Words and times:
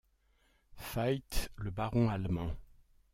feit 0.77 1.51
le 1.57 1.69
baron 1.69 2.09
allemand. 2.09 2.49